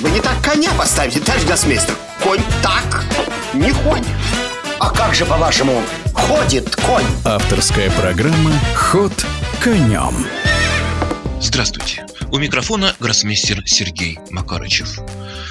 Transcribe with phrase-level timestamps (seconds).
[0.00, 3.04] Вы не так коня поставите, товарищ гроссмейстер Конь так
[3.52, 4.06] не ходит
[4.78, 5.82] А как же, по-вашему,
[6.14, 7.04] ходит конь?
[7.24, 9.12] Авторская программа «Ход
[9.62, 10.26] конем»
[11.38, 12.06] Здравствуйте!
[12.32, 15.00] У микрофона гроссмейстер Сергей Макарычев.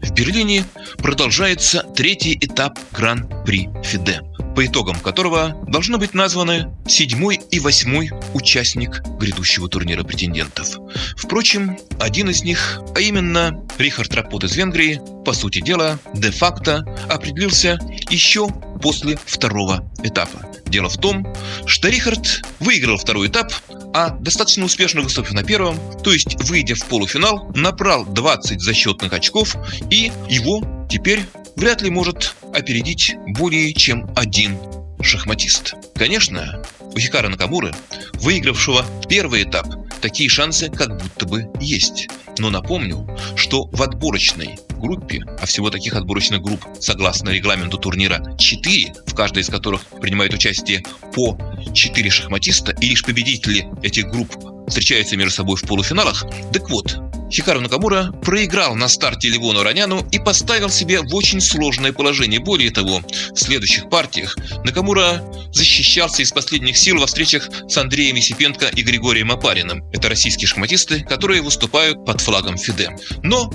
[0.00, 0.64] В Берлине
[0.98, 4.22] продолжается третий этап Гран-при Фиде
[4.60, 10.76] по итогам которого должны быть названы седьмой и восьмой участник грядущего турнира претендентов.
[11.16, 17.78] Впрочем, один из них, а именно Рихард Рапот из Венгрии, по сути дела, де-факто определился
[18.10, 18.48] еще
[18.82, 20.44] после второго этапа.
[20.66, 21.26] Дело в том,
[21.64, 23.54] что Рихард выиграл второй этап,
[23.94, 29.56] а достаточно успешно выступив на первом, то есть выйдя в полуфинал, набрал 20 засчетных очков,
[29.88, 31.24] и его теперь
[31.56, 34.58] вряд ли может опередить более чем один
[35.02, 35.74] шахматист.
[35.94, 37.72] Конечно, у Хикара Накамуры,
[38.14, 39.66] выигравшего первый этап,
[40.00, 42.08] такие шансы как будто бы есть.
[42.38, 48.94] Но напомню, что в отборочной группе, а всего таких отборочных групп, согласно регламенту турнира, 4,
[49.06, 50.82] в каждой из которых принимают участие
[51.14, 51.38] по
[51.74, 54.34] 4 шахматиста, и лишь победители этих групп
[54.68, 56.24] встречаются между собой в полуфиналах.
[56.52, 56.98] Так вот,
[57.30, 62.40] Хикару Накамура проиграл на старте Ливону Раняну и поставил себя в очень сложное положение.
[62.40, 68.66] Более того, в следующих партиях Накамура защищался из последних сил во встречах с Андреем Есипенко
[68.66, 69.88] и Григорием Апариным.
[69.92, 72.96] Это российские шахматисты, которые выступают под флагом ФИДЕ.
[73.22, 73.50] Но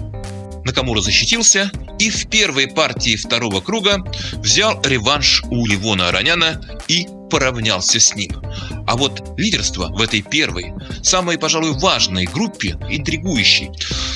[0.64, 4.04] Накамура защитился и в первой партии второго круга
[4.38, 8.32] взял реванш у Ливона Араняна и поравнялся с ним.
[8.88, 10.74] А вот лидерство в этой первой,
[11.04, 13.72] самой, пожалуй, важной группе, интригующей,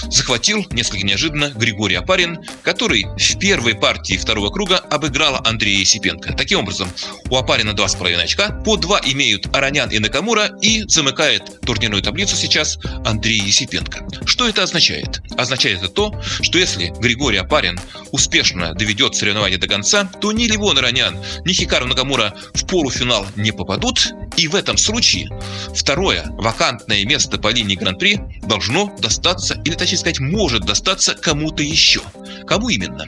[0.09, 6.33] захватил несколько неожиданно Григорий Апарин, который в первой партии второго круга обыграл Андрея Есипенко.
[6.33, 6.89] Таким образом,
[7.29, 12.79] у Апарина 2,5 очка, по 2 имеют Аранян и Накамура, и замыкает турнирную таблицу сейчас
[13.05, 14.07] Андрей Есипенко.
[14.25, 15.21] Что это означает?
[15.37, 17.79] Означает это то, что если Григорий Апарин
[18.11, 21.15] успешно доведет соревнование до конца, то ни Ливон Аранян,
[21.45, 25.29] ни Хикару Накамура в полуфинал не попадут, и в этом случае
[25.75, 32.01] второе вакантное место по линии Гран-при должно достаться, или точнее сказать, может достаться кому-то еще.
[32.47, 33.05] Кому именно?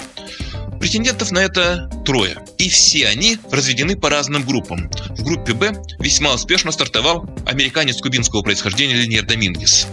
[0.82, 4.90] Претендентов на это трое, и все они разведены по разным группам.
[5.10, 9.88] В группе «Б» весьма успешно стартовал американец кубинского происхождения Линьер Домингес.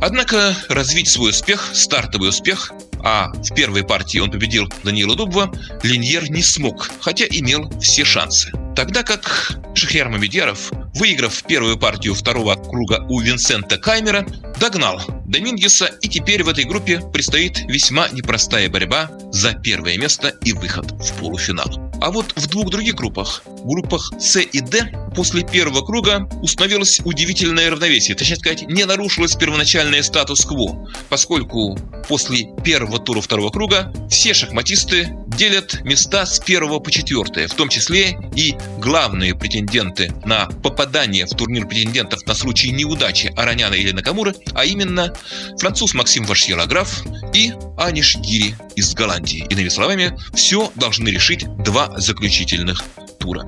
[0.00, 2.72] Однако развить свой успех, стартовый успех,
[3.04, 8.52] а в первой партии он победил Даниила Дубова, Линьер не смог, хотя имел все шансы.
[8.74, 14.26] Тогда как Шахрияр Мамедьяров, выиграв первую партию второго круга у Винсента Каймера,
[14.58, 20.52] догнал Домингеса, и теперь в этой группе предстоит весьма непростая борьба за первое место и
[20.52, 21.92] выход в полуфинал.
[22.00, 27.70] А вот в двух других группах, группах С и Д, после первого круга установилось удивительное
[27.70, 31.78] равновесие, точнее сказать, не нарушилось первоначальное статус-кво, поскольку
[32.08, 37.68] после первого тура второго круга все шахматисты делят места с первого по четвертое, в том
[37.68, 44.34] числе и главные претенденты на попадание в турнир претендентов на случай неудачи Араняна или Накамуры,
[44.54, 45.14] а именно
[45.58, 49.46] француз Максим Вашьелаграф и Аниш Гири из Голландии.
[49.50, 52.82] Иными словами, все должны решить два заключительных
[53.18, 53.46] тура.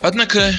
[0.00, 0.54] Однако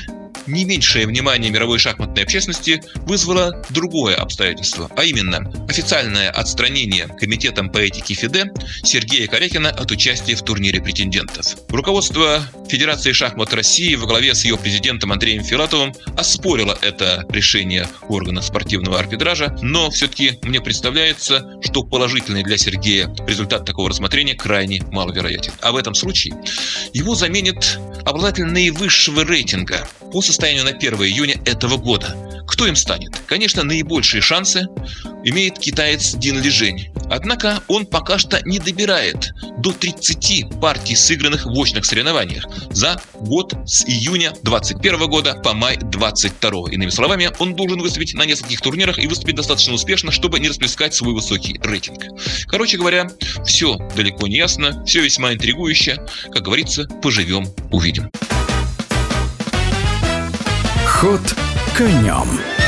[0.50, 7.78] не меньшее внимание мировой шахматной общественности вызвало другое обстоятельство, а именно официальное отстранение Комитетом по
[7.78, 8.52] этике ФИДЕ
[8.84, 11.56] Сергея Корякина от участия в турнире претендентов.
[11.70, 18.46] Руководство Федерации шахмат России во главе с ее президентом Андреем Филатовым оспорило это решение органов
[18.46, 25.54] спортивного арбитража, но все-таки мне представляется, что положительный для Сергея результат такого рассмотрения крайне маловероятен.
[25.62, 26.36] А в этом случае
[26.94, 32.16] его заменит обладатель наивысшего рейтинга по состоянию на 1 июня этого года.
[32.48, 33.12] Кто им станет?
[33.28, 34.68] Конечно, наибольшие шансы
[35.26, 36.94] имеет китаец Дин Лижень.
[37.10, 43.54] Однако он пока что не добирает до 30 партий, сыгранных в очных соревнованиях за год
[43.66, 46.72] с июня 21 года по май 22.
[46.72, 50.94] Иными словами, он должен выступить на нескольких турнирах и выступить достаточно успешно, чтобы не расплескать
[50.94, 52.06] свой высокий рейтинг.
[52.48, 53.10] Короче говоря,
[53.46, 55.98] все далеко не ясно, все весьма интригующе.
[56.32, 58.10] Как говорится, поживем, увидим.
[61.00, 61.34] Ход
[61.78, 62.59] конем.